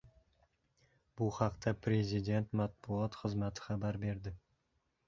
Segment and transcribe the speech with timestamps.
[1.21, 4.37] Bu haqda Prezident matbuot xizmati xabar berdi.